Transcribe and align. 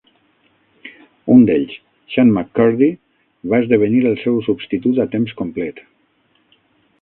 Un 1.33 1.43
d'ells, 1.49 1.75
Xan 2.13 2.31
McCurdy, 2.37 2.87
va 3.53 3.61
esdevenir 3.65 4.01
el 4.13 4.19
seu 4.23 4.41
substitut 4.49 5.03
a 5.05 5.07
temps 5.13 5.37
complet. 5.43 5.85